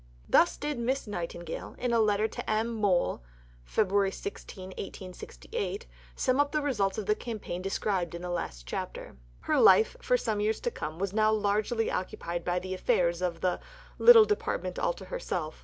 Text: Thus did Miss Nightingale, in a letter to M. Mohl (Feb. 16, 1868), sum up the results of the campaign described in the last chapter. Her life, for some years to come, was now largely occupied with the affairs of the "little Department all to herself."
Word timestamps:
Thus 0.27 0.57
did 0.57 0.79
Miss 0.79 1.05
Nightingale, 1.05 1.75
in 1.77 1.93
a 1.93 1.99
letter 1.99 2.27
to 2.27 2.49
M. 2.49 2.69
Mohl 2.73 3.21
(Feb. 3.67 4.11
16, 4.11 4.69
1868), 4.69 5.85
sum 6.15 6.39
up 6.39 6.51
the 6.51 6.61
results 6.63 6.97
of 6.97 7.05
the 7.05 7.13
campaign 7.13 7.61
described 7.61 8.15
in 8.15 8.23
the 8.23 8.31
last 8.31 8.65
chapter. 8.65 9.15
Her 9.41 9.59
life, 9.59 9.95
for 10.01 10.17
some 10.17 10.39
years 10.39 10.59
to 10.61 10.71
come, 10.71 10.97
was 10.97 11.13
now 11.13 11.31
largely 11.31 11.91
occupied 11.91 12.47
with 12.47 12.63
the 12.63 12.73
affairs 12.73 13.21
of 13.21 13.41
the 13.41 13.59
"little 13.99 14.25
Department 14.25 14.79
all 14.79 14.93
to 14.93 15.05
herself." 15.05 15.59